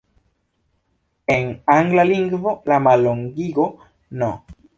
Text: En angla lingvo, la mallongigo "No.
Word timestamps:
En 1.35 1.51
angla 1.75 2.05
lingvo, 2.13 2.55
la 2.73 2.79
mallongigo 2.89 3.69
"No. 4.23 4.33